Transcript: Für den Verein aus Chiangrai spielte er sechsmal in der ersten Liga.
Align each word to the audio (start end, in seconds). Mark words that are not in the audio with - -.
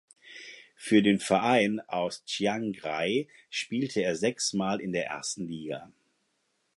Für 0.75 1.03
den 1.03 1.19
Verein 1.19 1.79
aus 1.87 2.23
Chiangrai 2.25 3.27
spielte 3.51 4.01
er 4.01 4.15
sechsmal 4.15 4.81
in 4.81 4.93
der 4.93 5.05
ersten 5.05 5.45
Liga. 5.47 5.91